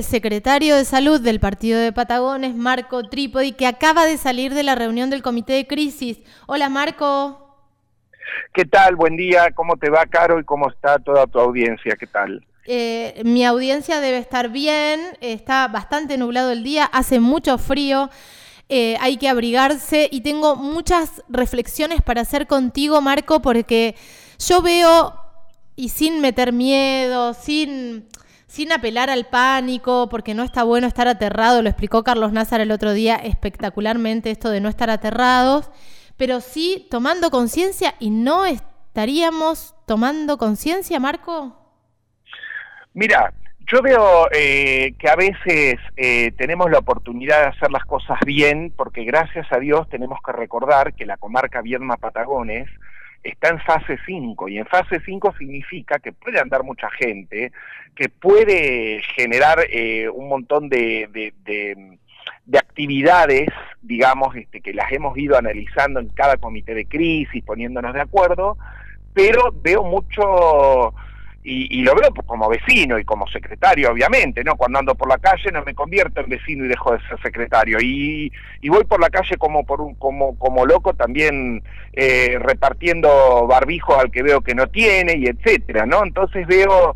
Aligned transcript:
el 0.00 0.04
secretario 0.04 0.76
de 0.76 0.86
salud 0.86 1.20
del 1.20 1.40
partido 1.40 1.78
de 1.78 1.92
Patagones, 1.92 2.54
Marco 2.54 3.06
Trípodi, 3.06 3.52
que 3.52 3.66
acaba 3.66 4.06
de 4.06 4.16
salir 4.16 4.54
de 4.54 4.62
la 4.62 4.74
reunión 4.74 5.10
del 5.10 5.20
comité 5.20 5.52
de 5.52 5.66
crisis. 5.66 6.20
Hola 6.46 6.70
Marco. 6.70 7.68
¿Qué 8.54 8.64
tal? 8.64 8.96
Buen 8.96 9.18
día. 9.18 9.50
¿Cómo 9.54 9.76
te 9.76 9.90
va, 9.90 10.06
Caro? 10.06 10.40
¿Y 10.40 10.44
cómo 10.44 10.70
está 10.70 10.98
toda 10.98 11.26
tu 11.26 11.38
audiencia? 11.38 11.96
¿Qué 12.00 12.06
tal? 12.06 12.42
Eh, 12.64 13.20
mi 13.26 13.44
audiencia 13.44 14.00
debe 14.00 14.16
estar 14.16 14.48
bien. 14.48 15.02
Está 15.20 15.68
bastante 15.68 16.16
nublado 16.16 16.50
el 16.52 16.64
día. 16.64 16.86
Hace 16.86 17.20
mucho 17.20 17.58
frío. 17.58 18.08
Eh, 18.70 18.96
hay 19.02 19.18
que 19.18 19.28
abrigarse 19.28 20.08
y 20.10 20.22
tengo 20.22 20.56
muchas 20.56 21.22
reflexiones 21.28 22.00
para 22.00 22.22
hacer 22.22 22.46
contigo, 22.46 23.02
Marco, 23.02 23.42
porque 23.42 23.96
yo 24.38 24.62
veo, 24.62 25.12
y 25.76 25.90
sin 25.90 26.22
meter 26.22 26.54
miedo, 26.54 27.34
sin 27.34 28.08
sin 28.50 28.72
apelar 28.72 29.10
al 29.10 29.26
pánico, 29.26 30.08
porque 30.08 30.34
no 30.34 30.42
está 30.42 30.64
bueno 30.64 30.88
estar 30.88 31.06
aterrado, 31.06 31.62
lo 31.62 31.68
explicó 31.68 32.02
Carlos 32.02 32.32
Nazar 32.32 32.60
el 32.60 32.72
otro 32.72 32.92
día 32.92 33.14
espectacularmente 33.14 34.32
esto 34.32 34.50
de 34.50 34.60
no 34.60 34.68
estar 34.68 34.90
aterrados, 34.90 35.70
pero 36.16 36.40
sí 36.40 36.88
tomando 36.90 37.30
conciencia 37.30 37.94
y 38.00 38.10
no 38.10 38.46
estaríamos 38.46 39.76
tomando 39.86 40.36
conciencia, 40.36 40.98
Marco. 40.98 41.56
Mira, 42.92 43.32
yo 43.68 43.82
veo 43.82 44.26
eh, 44.32 44.94
que 44.98 45.08
a 45.08 45.14
veces 45.14 45.78
eh, 45.96 46.32
tenemos 46.36 46.72
la 46.72 46.78
oportunidad 46.78 47.42
de 47.42 47.56
hacer 47.56 47.70
las 47.70 47.84
cosas 47.84 48.18
bien, 48.26 48.72
porque 48.76 49.04
gracias 49.04 49.46
a 49.52 49.60
Dios 49.60 49.88
tenemos 49.88 50.18
que 50.26 50.32
recordar 50.32 50.94
que 50.94 51.06
la 51.06 51.18
comarca 51.18 51.62
Viedma 51.62 51.98
Patagones 51.98 52.68
está 53.22 53.48
en 53.48 53.60
fase 53.60 53.98
5 54.06 54.48
y 54.48 54.58
en 54.58 54.66
fase 54.66 55.00
5 55.04 55.34
significa 55.38 55.98
que 55.98 56.12
puede 56.12 56.40
andar 56.40 56.62
mucha 56.62 56.88
gente, 56.90 57.52
que 57.94 58.08
puede 58.08 59.02
generar 59.14 59.58
eh, 59.70 60.08
un 60.08 60.28
montón 60.28 60.68
de, 60.68 61.08
de, 61.12 61.98
actividades, 62.58 63.48
digamos, 63.82 64.34
este, 64.34 64.60
que 64.60 64.72
las 64.72 64.90
hemos 64.90 65.16
ido 65.16 65.36
analizando 65.36 66.00
en 66.00 66.08
cada 66.08 66.36
comité 66.36 66.74
de 66.74 66.86
crisis, 66.86 67.44
poniéndonos 67.44 67.94
de 67.94 68.00
acuerdo, 68.00 68.56
pero 69.12 69.54
veo 69.62 69.84
mucho 69.84 70.94
y, 71.52 71.82
lo 71.82 71.94
veo 71.94 72.10
como 72.26 72.48
vecino 72.48 72.98
y 72.98 73.04
como 73.04 73.26
secretario, 73.26 73.90
obviamente, 73.90 74.44
¿no? 74.44 74.56
Cuando 74.56 74.78
ando 74.78 74.94
por 74.94 75.08
la 75.08 75.18
calle 75.18 75.50
no 75.52 75.64
me 75.64 75.74
convierto 75.74 76.20
en 76.20 76.28
vecino 76.28 76.64
y 76.64 76.68
dejo 76.68 76.92
de 76.92 77.00
ser 77.08 77.20
secretario. 77.22 77.78
Y, 77.80 78.30
voy 78.68 78.84
por 78.84 79.00
la 79.00 79.10
calle 79.10 79.36
como 79.36 79.64
por 79.64 79.80
un, 79.80 79.94
como, 79.96 80.38
como 80.38 80.64
loco 80.64 80.94
también 80.94 81.62
eh, 81.92 82.36
repartiendo 82.38 83.46
barbijos 83.48 83.98
al 83.98 84.10
que 84.12 84.22
veo 84.22 84.40
que 84.42 84.54
no 84.54 84.68
tiene 84.68 85.16
y 85.16 85.26
etcétera, 85.26 85.86
¿no? 85.86 86.04
Entonces 86.04 86.46
veo, 86.46 86.94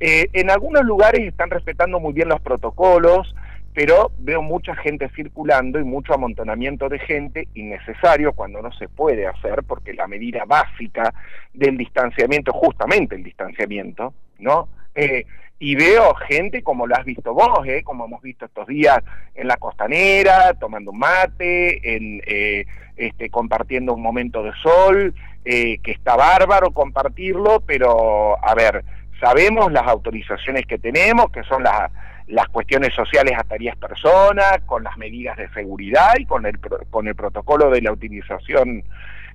eh, 0.00 0.28
en 0.34 0.50
algunos 0.50 0.84
lugares 0.84 1.22
están 1.22 1.50
respetando 1.50 1.98
muy 1.98 2.12
bien 2.12 2.28
los 2.28 2.40
protocolos, 2.40 3.34
pero 3.74 4.12
veo 4.18 4.40
mucha 4.40 4.74
gente 4.76 5.10
circulando 5.10 5.80
y 5.80 5.84
mucho 5.84 6.14
amontonamiento 6.14 6.88
de 6.88 7.00
gente 7.00 7.48
innecesario 7.54 8.32
cuando 8.32 8.62
no 8.62 8.72
se 8.72 8.88
puede 8.88 9.26
hacer 9.26 9.64
porque 9.66 9.92
la 9.92 10.06
medida 10.06 10.44
básica 10.46 11.12
del 11.52 11.76
distanciamiento, 11.76 12.52
justamente 12.52 13.16
el 13.16 13.24
distanciamiento, 13.24 14.14
¿no? 14.38 14.68
Eh, 14.94 15.26
y 15.58 15.76
veo 15.76 16.14
gente 16.14 16.62
como 16.62 16.86
lo 16.86 16.94
has 16.96 17.04
visto 17.04 17.32
vos, 17.32 17.66
¿eh? 17.66 17.82
como 17.82 18.04
hemos 18.04 18.22
visto 18.22 18.44
estos 18.44 18.66
días 18.66 18.98
en 19.34 19.48
la 19.48 19.56
costanera, 19.56 20.54
tomando 20.54 20.92
mate, 20.92 21.96
en, 21.96 22.22
eh, 22.26 22.66
este, 22.96 23.30
compartiendo 23.30 23.94
un 23.94 24.02
momento 24.02 24.42
de 24.42 24.52
sol, 24.62 25.14
eh, 25.44 25.78
que 25.78 25.92
está 25.92 26.16
bárbaro 26.16 26.72
compartirlo, 26.72 27.60
pero 27.60 28.36
a 28.44 28.54
ver, 28.54 28.84
sabemos 29.20 29.72
las 29.72 29.86
autorizaciones 29.86 30.66
que 30.66 30.78
tenemos, 30.78 31.30
que 31.30 31.42
son 31.44 31.62
las 31.62 31.90
las 32.26 32.48
cuestiones 32.48 32.94
sociales 32.94 33.34
hasta 33.36 33.56
10 33.56 33.76
personas, 33.76 34.60
con 34.66 34.82
las 34.82 34.96
medidas 34.96 35.36
de 35.36 35.48
seguridad 35.50 36.14
y 36.18 36.24
con 36.24 36.46
el, 36.46 36.58
con 36.90 37.06
el 37.06 37.14
protocolo 37.14 37.70
de 37.70 37.82
la 37.82 37.92
utilización 37.92 38.84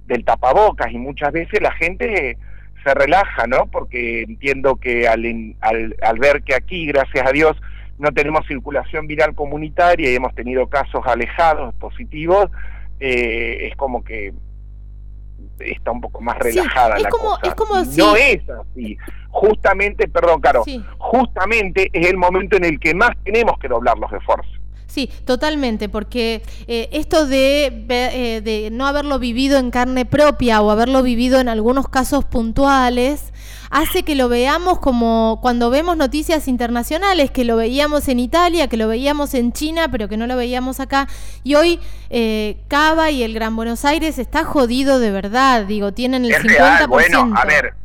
del 0.07 0.25
tapabocas 0.25 0.91
y 0.91 0.97
muchas 0.97 1.31
veces 1.31 1.61
la 1.61 1.71
gente 1.71 2.37
se 2.83 2.93
relaja, 2.93 3.45
¿no? 3.45 3.67
Porque 3.67 4.23
entiendo 4.23 4.77
que 4.77 5.07
al, 5.07 5.55
al, 5.59 5.95
al 6.01 6.19
ver 6.19 6.41
que 6.43 6.55
aquí, 6.55 6.87
gracias 6.87 7.27
a 7.27 7.31
Dios, 7.31 7.57
no 7.99 8.11
tenemos 8.11 8.47
circulación 8.47 9.05
viral 9.07 9.35
comunitaria 9.35 10.09
y 10.11 10.15
hemos 10.15 10.33
tenido 10.33 10.67
casos 10.67 11.05
alejados, 11.05 11.75
positivos, 11.75 12.49
eh, 12.99 13.67
es 13.69 13.75
como 13.75 14.03
que 14.03 14.33
está 15.59 15.91
un 15.91 16.01
poco 16.01 16.21
más 16.21 16.37
relajada 16.39 16.99
la 16.99 17.09
cosa. 17.09 17.39
Es 17.43 17.55
como 17.55 17.75
No 17.97 18.15
es 18.15 18.41
así. 18.49 18.97
Justamente, 19.29 20.07
perdón, 20.07 20.41
Caro, 20.41 20.63
justamente 20.97 21.89
es 21.93 22.07
el 22.07 22.17
momento 22.17 22.57
en 22.57 22.65
el 22.65 22.79
que 22.79 22.95
más 22.95 23.11
tenemos 23.23 23.57
que 23.59 23.67
doblar 23.67 23.97
los 23.97 24.11
esfuerzos. 24.11 24.58
Sí, 24.89 25.09
totalmente, 25.23 25.87
porque 25.87 26.41
eh, 26.67 26.89
esto 26.91 27.27
de, 27.27 27.85
eh, 27.87 28.41
de 28.41 28.69
no 28.71 28.87
haberlo 28.87 29.19
vivido 29.19 29.59
en 29.59 29.69
carne 29.69 30.03
propia 30.03 30.61
o 30.61 30.71
haberlo 30.71 31.03
vivido 31.03 31.39
en 31.39 31.47
algunos 31.47 31.87
casos 31.87 32.25
puntuales, 32.25 33.31
hace 33.69 34.01
que 34.01 34.15
lo 34.15 34.29
veamos 34.29 34.79
como 34.79 35.37
cuando 35.43 35.69
vemos 35.69 35.95
noticias 35.95 36.47
internacionales, 36.47 37.29
que 37.29 37.45
lo 37.45 37.55
veíamos 37.55 38.07
en 38.07 38.19
Italia, 38.19 38.67
que 38.67 38.77
lo 38.77 38.87
veíamos 38.87 39.35
en 39.35 39.53
China, 39.53 39.89
pero 39.91 40.07
que 40.07 40.17
no 40.17 40.25
lo 40.25 40.35
veíamos 40.35 40.79
acá. 40.79 41.07
Y 41.43 41.53
hoy 41.53 41.79
eh, 42.09 42.57
Cava 42.67 43.11
y 43.11 43.21
el 43.21 43.33
Gran 43.33 43.55
Buenos 43.55 43.85
Aires 43.85 44.17
está 44.17 44.43
jodido 44.43 44.99
de 44.99 45.11
verdad, 45.11 45.65
digo, 45.65 45.93
tienen 45.93 46.25
el 46.25 46.33
50%. 46.33 46.87
Bueno, 46.87 47.31
a 47.35 47.45
ver, 47.45 47.75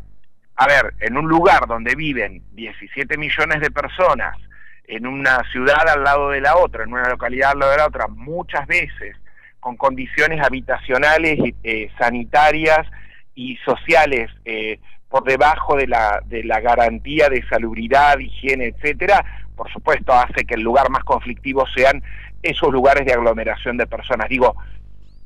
a 0.56 0.66
ver, 0.66 0.94
en 1.00 1.16
un 1.18 1.28
lugar 1.28 1.66
donde 1.68 1.94
viven 1.94 2.42
17 2.52 3.18
millones 3.18 3.60
de 3.60 3.70
personas, 3.70 4.36
en 4.86 5.06
una 5.06 5.42
ciudad 5.50 5.88
al 5.88 6.04
lado 6.04 6.30
de 6.30 6.40
la 6.40 6.56
otra, 6.56 6.84
en 6.84 6.92
una 6.92 7.08
localidad 7.08 7.52
al 7.52 7.58
lado 7.58 7.72
de 7.72 7.78
la 7.78 7.86
otra, 7.86 8.06
muchas 8.08 8.66
veces 8.66 9.16
con 9.60 9.76
condiciones 9.76 10.44
habitacionales, 10.44 11.38
eh, 11.62 11.90
sanitarias 11.98 12.86
y 13.34 13.56
sociales 13.58 14.30
eh, 14.44 14.78
por 15.08 15.24
debajo 15.24 15.76
de 15.76 15.86
la, 15.86 16.20
de 16.26 16.44
la 16.44 16.60
garantía 16.60 17.28
de 17.28 17.42
salubridad, 17.48 18.18
higiene, 18.18 18.66
etcétera, 18.66 19.24
por 19.56 19.70
supuesto 19.72 20.12
hace 20.12 20.44
que 20.44 20.54
el 20.54 20.60
lugar 20.60 20.90
más 20.90 21.04
conflictivo 21.04 21.64
sean 21.74 22.02
esos 22.42 22.72
lugares 22.72 23.06
de 23.06 23.14
aglomeración 23.14 23.76
de 23.76 23.86
personas. 23.86 24.28
Digo, 24.28 24.54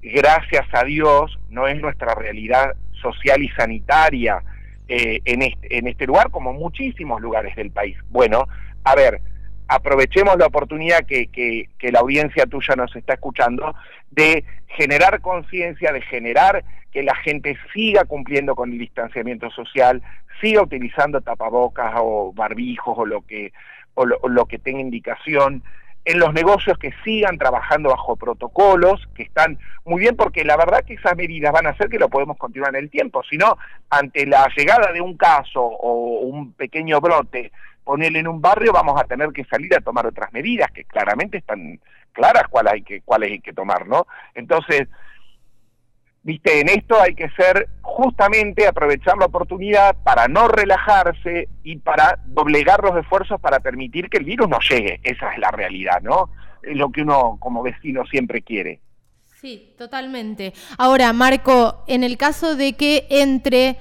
gracias 0.03 0.67
a 0.73 0.85
Dios 0.85 1.39
no 1.49 1.67
es 1.67 1.81
nuestra 1.81 2.15
realidad 2.15 2.75
social 3.01 3.43
y 3.43 3.49
sanitaria 3.51 4.43
eh, 4.87 5.21
en, 5.25 5.43
este, 5.43 5.79
en 5.79 5.89
este 5.89 6.07
lugar 6.07 6.31
como 6.31 6.53
muchísimos 6.53 7.21
lugares 7.21 7.57
del 7.57 7.71
país. 7.71 7.97
Bueno, 8.11 8.47
a 8.85 8.95
ver, 8.95 9.21
aprovechemos 9.69 10.37
la 10.39 10.47
oportunidad 10.47 11.05
que, 11.07 11.29
que, 11.29 11.93
la 11.93 12.01
audiencia 12.01 12.47
tuya 12.47 12.75
nos 12.75 12.95
está 12.97 13.15
escuchando 13.15 13.75
de 14.11 14.45
generar 14.67 15.21
conciencia, 15.21 15.93
de 15.93 16.01
generar 16.03 16.65
que 16.91 17.03
la 17.03 17.15
gente 17.17 17.57
siga 17.73 18.05
cumpliendo 18.05 18.57
con 18.57 18.73
el 18.73 18.79
distanciamiento 18.79 19.51
social, 19.51 20.03
siga 20.41 20.63
utilizando 20.63 21.21
tapabocas 21.21 21.93
o 21.99 22.33
barbijos 22.33 22.97
o 22.97 23.05
lo 23.05 23.21
que, 23.23 23.53
o 23.95 24.07
lo, 24.07 24.47
que 24.47 24.59
tenga 24.59 24.81
indicación, 24.81 25.63
en 26.05 26.19
los 26.19 26.33
negocios 26.33 26.79
que 26.79 26.95
sigan 27.05 27.37
trabajando 27.37 27.91
bajo 27.91 28.17
protocolos, 28.17 29.07
que 29.15 29.25
están 29.25 29.59
muy 29.85 30.01
bien, 30.01 30.17
porque 30.17 30.45
la 30.45 30.57
verdad 30.57 30.83
que 30.87 30.95
esas 30.95 31.15
medidas 31.15 31.53
van 31.53 31.67
a 31.67 31.71
hacer 31.71 31.91
que 31.91 31.99
lo 31.99 32.09
podemos 32.09 32.39
continuar 32.39 32.75
en 32.75 32.85
el 32.85 32.91
tiempo, 32.91 33.23
si 33.29 33.37
no, 33.37 33.59
ante 33.91 34.25
la 34.25 34.49
llegada 34.57 34.93
de 34.93 35.03
un 35.03 35.19
caso 35.19 35.61
o 35.61 36.21
un 36.21 36.55
pequeño 36.55 37.01
brote 37.03 37.53
ponerle 37.89 38.19
en 38.19 38.29
un 38.29 38.43
barrio, 38.43 38.71
vamos 38.71 39.01
a 39.01 39.05
tener 39.05 39.31
que 39.33 39.47
salir 39.47 39.75
a 39.75 39.81
tomar 39.81 40.07
otras 40.07 40.31
medidas 40.31 40.71
que 40.73 40.85
claramente 40.85 41.39
están 41.39 41.81
claras 42.13 42.43
cuáles 42.51 42.75
hay 42.75 42.83
que, 42.83 43.01
cuáles 43.01 43.31
hay 43.31 43.41
que 43.41 43.55
tomar, 43.55 43.87
¿no? 43.87 44.07
Entonces, 44.35 44.89
viste, 46.23 46.61
en 46.61 46.69
esto 46.69 47.01
hay 47.01 47.15
que 47.15 47.31
ser 47.31 47.67
justamente 47.81 48.67
aprovechar 48.67 49.17
la 49.17 49.25
oportunidad 49.25 49.97
para 50.05 50.29
no 50.29 50.49
relajarse 50.49 51.49
y 51.63 51.77
para 51.77 52.19
doblegar 52.27 52.85
los 52.85 52.95
esfuerzos 52.95 53.41
para 53.41 53.61
permitir 53.61 54.11
que 54.11 54.19
el 54.19 54.25
virus 54.25 54.51
no 54.51 54.59
llegue. 54.61 55.01
Esa 55.03 55.33
es 55.33 55.39
la 55.39 55.51
realidad, 55.51 56.03
¿no? 56.03 56.29
Es 56.63 56.77
lo 56.77 56.93
que 56.93 57.01
uno 57.01 57.39
como 57.41 57.63
vecino 57.63 58.05
siempre 58.05 58.43
quiere. 58.43 58.83
Sí, 59.25 59.75
totalmente. 59.79 60.53
Ahora, 60.77 61.15
Marco, 61.15 61.85
en 61.87 62.05
el 62.05 62.19
caso 62.19 62.55
de 62.55 62.75
que 62.75 63.07
entre 63.09 63.79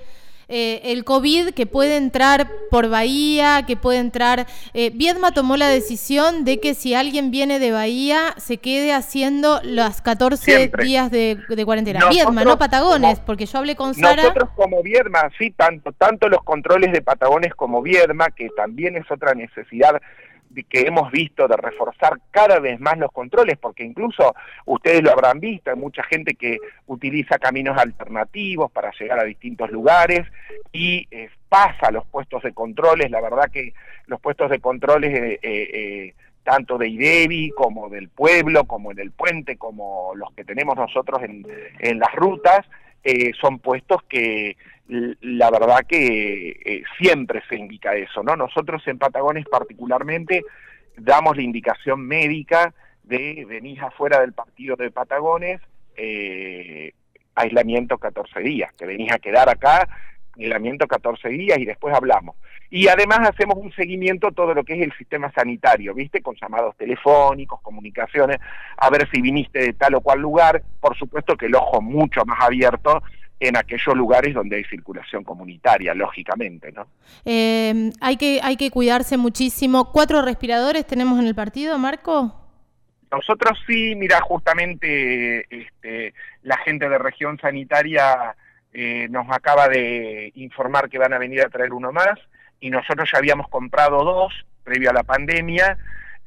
eh, 0.49 0.81
el 0.85 1.03
COVID 1.03 1.49
que 1.53 1.65
puede 1.65 1.97
entrar 1.97 2.49
por 2.69 2.89
Bahía, 2.89 3.63
que 3.67 3.75
puede 3.75 3.99
entrar... 3.99 4.47
Eh, 4.73 4.91
Viedma 4.93 5.31
tomó 5.31 5.57
la 5.57 5.67
decisión 5.67 6.45
de 6.45 6.59
que 6.59 6.73
si 6.73 6.93
alguien 6.93 7.31
viene 7.31 7.59
de 7.59 7.71
Bahía 7.71 8.33
se 8.37 8.57
quede 8.57 8.93
haciendo 8.93 9.59
los 9.63 10.01
14 10.01 10.71
días 10.81 11.11
de, 11.11 11.37
cuarentena. 11.65 12.09
Viedma, 12.09 12.43
no 12.43 12.57
Patagones, 12.57 13.19
porque 13.19 13.45
yo 13.45 13.59
hablé 13.59 13.75
con 13.75 13.93
Sara... 13.93 14.23
Nosotros 14.23 14.49
como 14.55 14.81
Viedma, 14.83 15.29
sí, 15.37 15.51
tanto, 15.51 15.91
tanto 15.91 16.29
los 16.29 16.43
controles 16.43 16.91
de 16.91 17.01
Patagones 17.01 17.53
como 17.53 17.81
Viedma, 17.81 18.29
que 18.31 18.49
también 18.55 18.95
es 18.95 19.09
otra 19.11 19.33
necesidad 19.33 20.01
que 20.69 20.81
hemos 20.81 21.11
visto 21.11 21.47
de 21.47 21.57
reforzar 21.57 22.19
cada 22.31 22.59
vez 22.59 22.79
más 22.79 22.97
los 22.97 23.11
controles, 23.11 23.57
porque 23.57 23.83
incluso 23.83 24.35
ustedes 24.65 25.03
lo 25.03 25.11
habrán 25.11 25.39
visto, 25.39 25.69
hay 25.69 25.77
mucha 25.77 26.03
gente 26.03 26.35
que 26.35 26.57
utiliza 26.87 27.37
caminos 27.37 27.77
alternativos 27.77 28.71
para 28.71 28.91
llegar 28.91 29.19
a 29.19 29.23
distintos 29.23 29.69
lugares 29.71 30.25
y 30.71 31.07
eh, 31.11 31.29
pasa 31.49 31.91
los 31.91 32.05
puestos 32.07 32.43
de 32.43 32.53
controles, 32.53 33.11
la 33.11 33.21
verdad 33.21 33.49
que 33.51 33.73
los 34.07 34.19
puestos 34.19 34.49
de 34.49 34.59
controles 34.59 35.13
eh, 35.13 35.39
eh, 35.41 36.13
tanto 36.43 36.77
de 36.77 36.87
IDEBI 36.87 37.51
como 37.51 37.89
del 37.89 38.09
pueblo, 38.09 38.65
como 38.65 38.91
en 38.91 38.99
el 38.99 39.11
puente, 39.11 39.57
como 39.57 40.13
los 40.15 40.33
que 40.33 40.45
tenemos 40.45 40.75
nosotros 40.75 41.21
en, 41.23 41.45
en 41.79 41.99
las 41.99 42.13
rutas, 42.13 42.65
son 43.39 43.59
puestos 43.59 44.03
que 44.09 44.57
la 44.87 45.51
verdad 45.51 45.85
que 45.87 46.49
eh, 46.65 46.83
siempre 46.99 47.41
se 47.49 47.55
indica 47.55 47.95
eso, 47.95 48.23
¿no? 48.23 48.35
Nosotros 48.35 48.81
en 48.87 48.97
Patagones 48.97 49.45
particularmente 49.49 50.43
damos 50.97 51.35
la 51.35 51.43
indicación 51.43 52.05
médica 52.05 52.73
de 53.03 53.45
venir 53.47 53.81
afuera 53.81 54.19
del 54.21 54.33
partido 54.33 54.75
de 54.75 54.91
Patagones, 54.91 55.61
eh, 55.95 56.93
aislamiento 57.35 57.97
14 57.97 58.39
días, 58.41 58.73
que 58.73 58.85
venís 58.85 59.11
a 59.11 59.19
quedar 59.19 59.49
acá, 59.49 59.87
aislamiento 60.37 60.87
14 60.87 61.29
días 61.29 61.57
y 61.59 61.65
después 61.65 61.95
hablamos. 61.95 62.35
Y 62.69 62.89
además 62.89 63.19
hacemos 63.29 63.57
un 63.57 63.71
seguimiento 63.73 64.31
todo 64.31 64.53
lo 64.53 64.63
que 64.63 64.73
es 64.73 64.81
el 64.81 64.93
sistema 64.97 65.31
sanitario, 65.31 65.93
¿viste? 65.93 66.21
Con 66.21 66.35
llamados 66.35 66.75
telefónicos, 66.75 67.61
comunicaciones, 67.61 68.39
a 68.77 68.89
ver 68.89 69.07
si 69.09 69.21
viniste 69.21 69.59
de 69.59 69.73
tal 69.73 69.95
o 69.95 70.01
cual 70.01 70.19
lugar, 70.19 70.61
por 70.81 70.97
supuesto 70.97 71.37
que 71.37 71.45
el 71.45 71.55
ojo 71.55 71.81
mucho 71.81 72.25
más 72.25 72.43
abierto 72.43 73.01
en 73.39 73.55
aquellos 73.55 73.95
lugares 73.95 74.33
donde 74.33 74.57
hay 74.57 74.63
circulación 74.63 75.23
comunitaria, 75.23 75.93
lógicamente, 75.93 76.71
¿no? 76.71 76.87
Eh, 77.23 77.91
hay, 78.01 78.17
que, 78.17 78.39
hay 78.41 78.57
que 78.57 78.71
cuidarse 78.71 79.17
muchísimo. 79.17 79.91
¿Cuatro 79.91 80.21
respiradores 80.21 80.87
tenemos 80.87 81.19
en 81.19 81.27
el 81.27 81.35
partido, 81.35 81.77
Marco? 81.77 82.35
Nosotros 83.11 83.57
sí, 83.65 83.95
mira, 83.95 84.19
justamente 84.21 85.45
este, 85.49 86.13
la 86.41 86.57
gente 86.57 86.89
de 86.89 86.97
región 86.97 87.37
sanitaria 87.39 88.35
eh, 88.73 89.07
nos 89.09 89.27
acaba 89.29 89.69
de 89.69 90.31
informar 90.35 90.89
que 90.89 90.97
van 90.97 91.13
a 91.13 91.17
venir 91.17 91.41
a 91.41 91.49
traer 91.49 91.73
uno 91.73 91.91
más 91.91 92.19
y 92.59 92.69
nosotros 92.69 93.09
ya 93.11 93.19
habíamos 93.19 93.47
comprado 93.49 94.03
dos 94.03 94.33
previo 94.63 94.89
a 94.89 94.93
la 94.93 95.03
pandemia, 95.03 95.77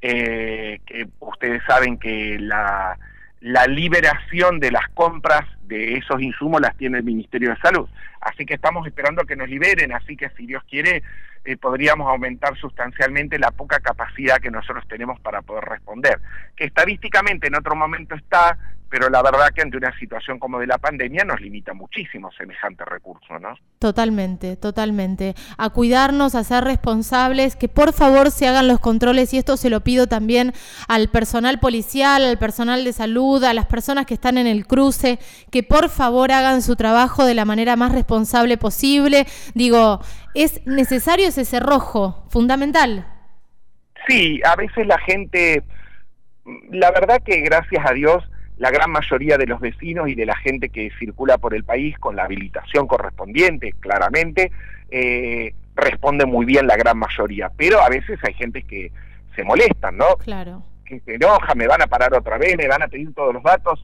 eh, 0.01 0.81
que 0.87 1.06
ustedes 1.19 1.63
saben 1.67 1.99
que 1.99 2.39
la 2.41 2.99
la 3.41 3.67
liberación 3.67 4.61
de 4.61 4.71
las 4.71 4.89
compras 4.91 5.47
de 5.63 5.95
esos 5.95 6.21
insumos 6.21 6.61
las 6.61 6.77
tiene 6.77 6.99
el 6.99 7.05
Ministerio 7.05 7.51
de 7.51 7.57
Salud. 7.57 7.89
Así 8.21 8.45
que 8.45 8.55
estamos 8.55 8.87
esperando 8.87 9.25
que 9.25 9.37
nos 9.37 9.49
liberen, 9.49 9.93
así 9.93 10.17
que 10.17 10.29
si 10.31 10.47
Dios 10.47 10.63
quiere 10.69 11.03
eh, 11.45 11.57
podríamos 11.57 12.07
aumentar 12.07 12.55
sustancialmente 12.59 13.39
la 13.39 13.51
poca 13.51 13.81
capacidad 13.81 14.41
que 14.41 14.51
nosotros 14.51 14.87
tenemos 14.89 15.19
para 15.21 15.41
poder 15.41 15.65
responder. 15.65 16.21
Que 16.55 16.65
estadísticamente 16.65 17.47
en 17.47 17.57
otro 17.57 17.75
momento 17.75 18.15
está, 18.15 18.59
pero 18.91 19.09
la 19.09 19.23
verdad 19.23 19.51
que 19.55 19.63
ante 19.63 19.77
una 19.77 19.97
situación 19.99 20.41
como 20.41 20.59
de 20.59 20.67
la 20.67 20.77
pandemia 20.77 21.25
nos 21.25 21.41
limita 21.41 21.73
muchísimo 21.73 22.31
semejante 22.33 22.85
recurso, 22.85 23.39
¿no? 23.39 23.55
Totalmente, 23.79 24.57
totalmente. 24.57 25.37
A 25.57 25.71
cuidarnos, 25.71 26.35
a 26.35 26.43
ser 26.43 26.65
responsables, 26.65 27.55
que 27.55 27.69
por 27.69 27.93
favor 27.93 28.33
se 28.33 28.49
hagan 28.49 28.67
los 28.67 28.81
controles 28.81 29.33
y 29.33 29.39
esto 29.39 29.57
se 29.57 29.71
lo 29.71 29.83
pido 29.83 30.09
también 30.09 30.53
al 30.89 31.09
personal 31.09 31.61
policial, 31.61 32.25
al 32.25 32.39
personal 32.39 32.85
de 32.85 32.93
salud, 32.93 33.45
a 33.45 33.55
las 33.55 33.67
personas 33.67 34.07
que 34.07 34.15
están 34.15 34.39
en 34.39 34.49
el 34.49 34.67
cruce, 34.67 35.21
que 35.53 35.63
por 35.63 35.89
favor 35.89 36.33
hagan 36.33 36.61
su 36.61 36.75
trabajo 36.75 37.25
de 37.25 37.35
la 37.35 37.45
manera 37.45 37.77
más 37.77 37.93
responsable 37.93 38.59
posible. 38.59 39.25
Digo, 39.55 40.01
es 40.35 40.67
necesario 40.67 41.29
ese 41.29 41.45
cerrojo, 41.45 42.25
fundamental. 42.29 43.07
Sí, 44.09 44.41
a 44.45 44.57
veces 44.57 44.85
la 44.85 44.99
gente, 44.99 45.63
la 46.71 46.91
verdad 46.91 47.23
que 47.25 47.41
gracias 47.43 47.85
a 47.89 47.93
Dios, 47.93 48.25
la 48.61 48.71
gran 48.71 48.91
mayoría 48.91 49.39
de 49.39 49.47
los 49.47 49.59
vecinos 49.59 50.11
y 50.11 50.15
de 50.15 50.27
la 50.27 50.37
gente 50.37 50.69
que 50.69 50.91
circula 50.99 51.39
por 51.39 51.55
el 51.55 51.65
país 51.65 51.99
con 51.99 52.15
la 52.15 52.25
habilitación 52.25 52.87
correspondiente, 52.87 53.73
claramente, 53.81 54.53
eh, 54.91 55.55
responde 55.75 56.27
muy 56.27 56.45
bien 56.45 56.67
la 56.67 56.77
gran 56.77 56.99
mayoría. 56.99 57.51
Pero 57.57 57.81
a 57.81 57.89
veces 57.89 58.19
hay 58.23 58.35
gente 58.35 58.65
que 58.65 58.93
se 59.35 59.45
molestan, 59.45 59.97
¿no? 59.97 60.15
Claro. 60.19 60.62
Que 60.85 61.01
se 61.01 61.15
enoja, 61.15 61.55
me 61.55 61.67
van 61.67 61.81
a 61.81 61.87
parar 61.87 62.12
otra 62.12 62.37
vez, 62.37 62.55
me 62.59 62.69
van 62.69 62.83
a 62.83 62.89
pedir 62.89 63.15
todos 63.15 63.33
los 63.33 63.43
datos. 63.43 63.83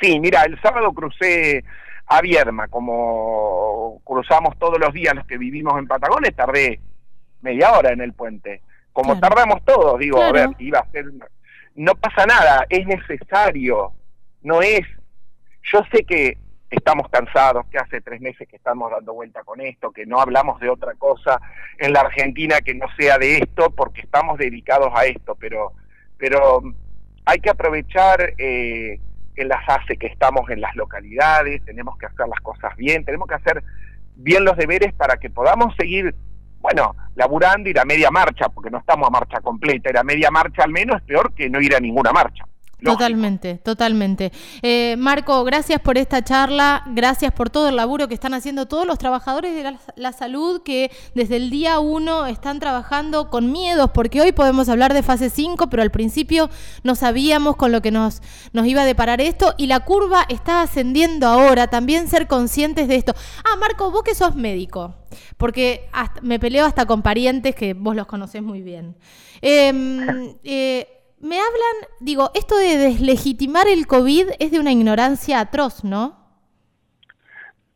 Sí, 0.00 0.18
mira, 0.18 0.42
el 0.42 0.60
sábado 0.60 0.92
crucé 0.92 1.62
a 2.06 2.20
Vierma, 2.22 2.66
como 2.66 4.00
cruzamos 4.02 4.58
todos 4.58 4.80
los 4.80 4.92
días 4.92 5.14
los 5.14 5.26
que 5.28 5.38
vivimos 5.38 5.78
en 5.78 5.86
Patagones, 5.86 6.34
tardé 6.34 6.80
media 7.40 7.70
hora 7.78 7.92
en 7.92 8.00
el 8.00 8.14
puente. 8.14 8.62
Como 8.92 9.20
tardamos 9.20 9.64
todos, 9.64 10.00
digo, 10.00 10.20
a 10.20 10.32
ver, 10.32 10.48
iba 10.58 10.80
a 10.80 10.90
ser 10.90 11.04
no 11.74 11.94
pasa 11.94 12.26
nada, 12.26 12.66
es 12.68 12.86
necesario, 12.86 13.92
no 14.42 14.62
es, 14.62 14.82
yo 15.72 15.80
sé 15.92 16.04
que 16.04 16.38
estamos 16.70 17.08
cansados, 17.08 17.66
que 17.66 17.78
hace 17.78 18.00
tres 18.00 18.20
meses 18.20 18.48
que 18.48 18.56
estamos 18.56 18.90
dando 18.90 19.14
vuelta 19.14 19.42
con 19.42 19.60
esto, 19.60 19.90
que 19.90 20.06
no 20.06 20.20
hablamos 20.20 20.60
de 20.60 20.68
otra 20.68 20.94
cosa 20.94 21.40
en 21.78 21.92
la 21.92 22.00
Argentina 22.00 22.60
que 22.60 22.74
no 22.74 22.86
sea 22.98 23.18
de 23.18 23.38
esto, 23.38 23.70
porque 23.70 24.02
estamos 24.02 24.38
dedicados 24.38 24.90
a 24.94 25.06
esto, 25.06 25.34
pero, 25.34 25.72
pero 26.16 26.62
hay 27.24 27.40
que 27.40 27.50
aprovechar 27.50 28.34
eh, 28.38 29.00
las 29.44 29.68
hace 29.68 29.96
que 29.96 30.06
estamos 30.06 30.48
en 30.50 30.60
las 30.60 30.74
localidades, 30.76 31.64
tenemos 31.64 31.96
que 31.98 32.06
hacer 32.06 32.28
las 32.28 32.40
cosas 32.40 32.76
bien, 32.76 33.04
tenemos 33.04 33.28
que 33.28 33.34
hacer 33.34 33.62
bien 34.16 34.44
los 34.44 34.56
deberes 34.56 34.92
para 34.94 35.16
que 35.16 35.30
podamos 35.30 35.74
seguir 35.76 36.14
bueno, 36.60 36.94
laburando, 37.14 37.68
ir 37.68 37.78
a 37.78 37.84
media 37.84 38.10
marcha, 38.10 38.48
porque 38.48 38.70
no 38.70 38.78
estamos 38.78 39.08
a 39.08 39.10
marcha 39.10 39.40
completa, 39.40 39.90
ir 39.90 39.98
a 39.98 40.04
media 40.04 40.30
marcha 40.30 40.62
al 40.62 40.70
menos 40.70 40.96
es 40.96 41.02
peor 41.02 41.34
que 41.34 41.48
no 41.48 41.60
ir 41.60 41.74
a 41.74 41.80
ninguna 41.80 42.12
marcha. 42.12 42.44
Totalmente, 42.82 43.56
totalmente. 43.56 44.32
Eh, 44.62 44.96
Marco, 44.98 45.44
gracias 45.44 45.80
por 45.80 45.98
esta 45.98 46.22
charla, 46.22 46.84
gracias 46.86 47.32
por 47.32 47.50
todo 47.50 47.68
el 47.68 47.76
laburo 47.76 48.08
que 48.08 48.14
están 48.14 48.34
haciendo 48.34 48.66
todos 48.66 48.86
los 48.86 48.98
trabajadores 48.98 49.54
de 49.54 49.76
la, 49.96 50.12
salud 50.12 50.62
que 50.62 50.90
desde 51.14 51.36
el 51.36 51.50
día 51.50 51.78
uno 51.78 52.26
están 52.26 52.58
trabajando 52.58 53.30
con 53.30 53.52
miedos, 53.52 53.90
porque 53.92 54.20
hoy 54.20 54.32
podemos 54.32 54.68
hablar 54.68 54.94
de 54.94 55.02
fase 55.02 55.30
5, 55.30 55.68
pero 55.68 55.82
al 55.82 55.90
principio 55.90 56.50
no 56.82 56.94
sabíamos 56.94 57.56
con 57.56 57.72
lo 57.72 57.82
que 57.82 57.90
nos, 57.90 58.22
nos 58.52 58.66
iba 58.66 58.82
a 58.82 58.86
deparar 58.86 59.20
esto 59.20 59.54
y 59.56 59.66
la 59.66 59.80
curva 59.80 60.24
está 60.28 60.62
ascendiendo 60.62 61.26
ahora, 61.26 61.68
también 61.68 62.08
ser 62.08 62.26
conscientes 62.26 62.88
de 62.88 62.96
esto. 62.96 63.14
Ah, 63.44 63.56
Marco, 63.56 63.90
vos 63.90 64.02
que 64.02 64.14
sos 64.14 64.34
médico, 64.34 64.94
porque 65.36 65.88
me 66.22 66.38
peleo 66.38 66.66
hasta 66.66 66.86
con 66.86 67.02
parientes 67.02 67.54
que 67.54 67.74
vos 67.74 67.94
los 67.94 68.06
conocés 68.06 68.42
muy 68.42 68.62
bien. 68.62 68.96
Em, 69.40 70.34
eh, 70.44 70.99
me 71.20 71.36
hablan, 71.36 71.90
digo, 72.00 72.30
esto 72.34 72.56
de 72.56 72.76
deslegitimar 72.76 73.68
el 73.68 73.86
COVID 73.86 74.30
es 74.38 74.50
de 74.50 74.58
una 74.58 74.72
ignorancia 74.72 75.40
atroz, 75.40 75.84
¿no? 75.84 76.18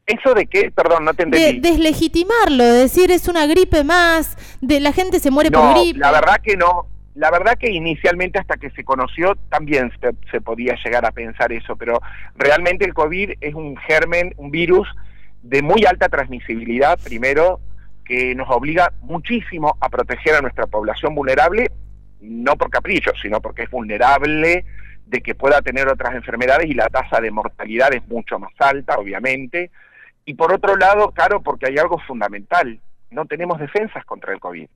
¿Eso 0.07 0.35
de 0.35 0.47
qué? 0.47 0.71
Perdón, 0.71 1.05
no 1.05 1.15
te 1.15 1.25
entendí. 1.25 1.61
De 1.61 1.69
deslegitimarlo, 1.71 2.65
decir 2.65 3.11
es 3.11 3.29
una 3.29 3.47
gripe 3.47 3.85
más, 3.85 4.37
de 4.61 4.81
la 4.81 4.93
gente 4.93 5.19
se 5.21 5.31
muere 5.31 5.51
por 5.51 5.75
gripe. 5.75 5.99
La 5.99 6.11
verdad 6.11 6.37
que 6.43 6.57
no. 6.57 6.87
La 7.15 7.31
verdad 7.31 7.57
que 7.57 7.71
inicialmente 7.71 8.41
hasta 8.41 8.57
que 8.57 8.71
se 8.71 8.83
conoció 8.83 9.37
también 9.49 9.93
se, 10.01 10.11
se 10.33 10.41
podía 10.41 10.75
llegar 10.85 11.07
a 11.07 11.13
pensar 11.13 11.53
eso, 11.53 11.77
pero 11.77 12.01
realmente 12.35 12.85
el 12.85 12.93
COVID 12.93 13.35
es 13.41 13.55
un 13.55 13.77
germen, 13.77 14.35
un 14.37 14.51
virus 14.51 14.89
de 15.43 15.63
muy 15.63 15.85
alta 15.85 16.09
transmisibilidad, 16.09 16.99
primero, 16.99 17.61
que 18.05 18.35
nos 18.35 18.51
obliga 18.51 18.93
muchísimo 19.01 19.77
a 19.81 19.89
proteger 19.91 20.35
a 20.35 20.41
nuestra 20.41 20.67
población 20.67 21.15
vulnerable 21.15 21.71
no 22.25 22.57
por 22.57 22.71
capricho, 22.71 23.13
sino 23.21 23.41
porque 23.41 23.63
es 23.63 23.71
vulnerable 23.71 24.65
de 25.07 25.21
que 25.21 25.35
pueda 25.35 25.61
tener 25.63 25.89
otras 25.89 26.15
enfermedades 26.15 26.67
y 26.69 26.75
la 26.75 26.89
tasa 26.89 27.21
de 27.21 27.31
mortalidad 27.31 27.93
es 27.95 28.07
mucho 28.09 28.39
más 28.39 28.53
alta, 28.59 28.97
obviamente. 28.97 29.71
Y 30.25 30.35
por 30.35 30.53
otro 30.53 30.77
lado, 30.77 31.11
claro, 31.11 31.43
porque 31.43 31.67
hay 31.67 31.79
algo 31.79 31.99
fundamental, 31.99 32.81
no 33.11 33.27
tenemos 33.27 33.59
defensas 33.59 34.05
contra 34.05 34.33
el 34.33 34.41
COVID. 34.41 34.67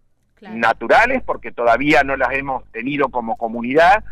Naturales, 0.52 1.22
porque 1.24 1.50
todavía 1.50 2.04
no 2.04 2.16
las 2.16 2.32
hemos 2.32 2.64
tenido 2.70 3.08
como 3.08 3.36
comunidad, 3.36 4.04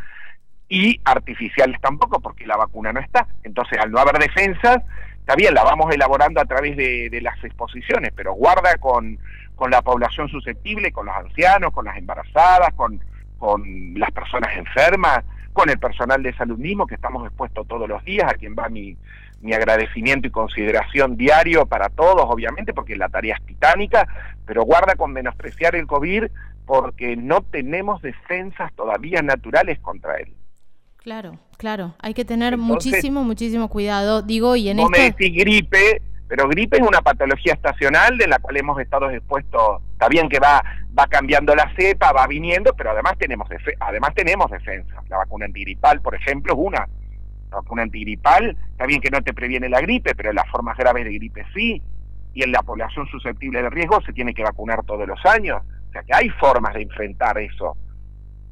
y 0.68 1.00
artificiales 1.04 1.80
tampoco, 1.80 2.20
porque 2.20 2.46
la 2.46 2.56
vacuna 2.56 2.92
no 2.92 2.98
está. 2.98 3.28
Entonces, 3.44 3.78
al 3.78 3.92
no 3.92 4.00
haber 4.00 4.18
defensas, 4.18 4.78
está 5.20 5.36
bien, 5.36 5.54
la 5.54 5.62
vamos 5.62 5.94
elaborando 5.94 6.40
a 6.40 6.44
través 6.44 6.76
de, 6.76 7.08
de 7.10 7.20
las 7.20 7.42
exposiciones, 7.44 8.12
pero 8.16 8.32
guarda 8.32 8.74
con, 8.78 9.18
con 9.54 9.70
la 9.70 9.82
población 9.82 10.28
susceptible, 10.28 10.90
con 10.90 11.06
los 11.06 11.14
ancianos, 11.14 11.72
con 11.72 11.84
las 11.84 11.96
embarazadas, 11.96 12.72
con, 12.74 13.00
con 13.38 13.98
las 13.98 14.10
personas 14.12 14.56
enfermas, 14.56 15.24
con 15.52 15.70
el 15.70 15.78
personal 15.78 16.22
de 16.22 16.34
salud 16.34 16.58
mismo, 16.58 16.86
que 16.86 16.96
estamos 16.96 17.26
expuestos 17.26 17.66
todos 17.66 17.88
los 17.88 18.04
días, 18.04 18.30
a 18.30 18.34
quien 18.34 18.54
va 18.54 18.68
mi, 18.68 18.96
mi 19.40 19.52
agradecimiento 19.52 20.28
y 20.28 20.30
consideración 20.30 21.16
diario 21.16 21.66
para 21.66 21.88
todos, 21.88 22.24
obviamente, 22.26 22.74
porque 22.74 22.96
la 22.96 23.08
tarea 23.08 23.36
es 23.38 23.46
titánica, 23.46 24.06
pero 24.44 24.64
guarda 24.64 24.96
con 24.96 25.12
menospreciar 25.12 25.74
el 25.76 25.86
COVID 25.86 26.24
porque 26.66 27.16
no 27.16 27.42
tenemos 27.42 28.02
defensas 28.02 28.72
todavía 28.74 29.22
naturales 29.22 29.78
contra 29.78 30.16
él. 30.16 30.34
Claro, 30.96 31.38
claro, 31.56 31.94
hay 32.00 32.14
que 32.14 32.24
tener 32.24 32.58
muchísimo, 32.58 33.22
muchísimo 33.22 33.68
cuidado, 33.68 34.22
digo, 34.22 34.56
y 34.56 34.68
en 34.68 34.80
esto... 34.80 34.90
me 34.90 34.98
decís 34.98 35.32
gripe, 35.36 36.02
Pero 36.28 36.48
gripe 36.48 36.78
es 36.78 36.86
una 36.86 37.02
patología 37.02 37.54
estacional 37.54 38.18
de 38.18 38.26
la 38.26 38.38
cual 38.38 38.56
hemos 38.56 38.80
estado 38.80 39.10
expuestos. 39.10 39.82
Está 39.92 40.08
bien 40.08 40.28
que 40.28 40.40
va, 40.40 40.62
va 40.98 41.06
cambiando 41.06 41.54
la 41.54 41.72
cepa, 41.76 42.12
va 42.12 42.26
viniendo, 42.26 42.74
pero 42.74 42.90
además 42.90 43.16
tenemos, 43.18 43.48
además 43.78 44.14
tenemos 44.14 44.50
defensa. 44.50 44.94
La 45.08 45.18
vacuna 45.18 45.46
antigripal, 45.46 46.00
por 46.00 46.14
ejemplo, 46.14 46.52
es 46.54 46.58
una. 46.58 46.88
La 47.50 47.56
vacuna 47.58 47.82
antigripal, 47.82 48.56
está 48.70 48.86
bien 48.86 49.00
que 49.00 49.10
no 49.10 49.22
te 49.22 49.32
previene 49.32 49.68
la 49.68 49.80
gripe, 49.80 50.14
pero 50.16 50.32
las 50.32 50.48
formas 50.50 50.76
graves 50.76 51.04
de 51.04 51.12
gripe 51.12 51.44
sí. 51.54 51.80
Y 52.34 52.42
en 52.42 52.52
la 52.52 52.62
población 52.62 53.06
susceptible 53.06 53.62
de 53.62 53.70
riesgo 53.70 54.00
se 54.02 54.12
tiene 54.12 54.34
que 54.34 54.42
vacunar 54.42 54.84
todos 54.84 55.06
los 55.06 55.24
años. 55.24 55.62
O 55.88 55.92
sea 55.92 56.02
que 56.02 56.12
hay 56.12 56.28
formas 56.30 56.74
de 56.74 56.82
enfrentar 56.82 57.38
eso. 57.38 57.76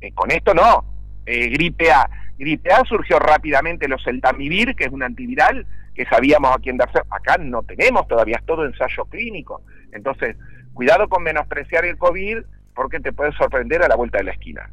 Eh, 0.00 0.12
con 0.12 0.30
esto 0.30 0.54
no. 0.54 0.84
Eh, 1.26 1.48
gripe 1.48 1.90
A. 1.90 2.08
Gripe 2.38 2.72
A 2.72 2.84
surgió 2.84 3.18
rápidamente 3.18 3.88
los 3.88 4.02
Celtamivir, 4.04 4.74
que 4.76 4.84
es 4.84 4.90
un 4.90 5.02
antiviral, 5.02 5.66
que 5.94 6.04
sabíamos 6.06 6.54
a 6.54 6.58
quién 6.58 6.76
darse. 6.76 7.00
Acá 7.10 7.36
no 7.38 7.62
tenemos 7.62 8.06
todavía, 8.08 8.36
es 8.38 8.46
todo 8.46 8.64
ensayo 8.64 9.04
clínico. 9.06 9.62
Entonces, 9.92 10.36
cuidado 10.72 11.08
con 11.08 11.22
menospreciar 11.22 11.84
el 11.84 11.96
COVID 11.96 12.38
porque 12.74 13.00
te 13.00 13.12
puede 13.12 13.32
sorprender 13.32 13.82
a 13.82 13.88
la 13.88 13.96
vuelta 13.96 14.18
de 14.18 14.24
la 14.24 14.32
esquina. 14.32 14.70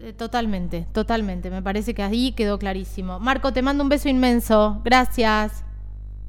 Eh, 0.00 0.12
totalmente, 0.12 0.86
totalmente. 0.92 1.50
Me 1.50 1.62
parece 1.62 1.94
que 1.94 2.02
ahí 2.02 2.32
quedó 2.32 2.58
clarísimo. 2.58 3.18
Marco, 3.18 3.52
te 3.52 3.62
mando 3.62 3.82
un 3.82 3.88
beso 3.88 4.08
inmenso. 4.08 4.80
Gracias. 4.84 5.64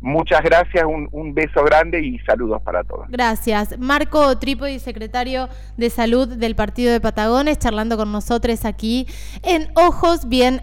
Muchas 0.01 0.41
gracias, 0.43 0.86
un, 0.86 1.34
beso 1.34 1.62
grande 1.62 2.01
y 2.01 2.19
saludos 2.19 2.62
para 2.62 2.86
todos. 2.86 3.08
Gracias. 3.10 3.77
Marco 3.77 4.38
Trípodi, 4.39 4.79
secretario 4.79 5.50
de 5.75 5.89
Salud 5.89 6.25
del 6.25 6.55
Partido 6.55 6.93
de 6.93 7.01
Patagones, 7.01 7.60
charlando 7.60 7.98
con 7.98 8.10
nosotros 8.10 8.63
aquí 8.63 9.08
en 9.43 9.69
Ojos 9.75 10.29
Bien 10.29 10.58